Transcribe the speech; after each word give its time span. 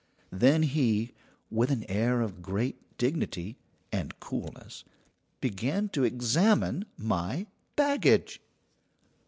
Then 0.31 0.63
he, 0.63 1.11
with 1.51 1.69
an 1.69 1.85
air 1.87 2.21
of 2.21 2.41
great 2.41 2.97
dignity 2.97 3.59
and 3.91 4.19
coolness, 4.19 4.83
began 5.41 5.89
to 5.89 6.03
examine 6.05 6.85
my 6.97 7.45
baggage. 7.75 8.41